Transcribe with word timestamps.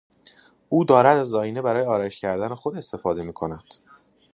او 0.69 0.83
دارد 0.83 1.17
از 1.17 1.33
آینه 1.33 1.61
برای 1.61 1.85
آرایش 1.85 2.19
کردن 2.19 2.55
خود 2.55 2.75
استفاده 2.75 3.23
میکند. 3.23 3.63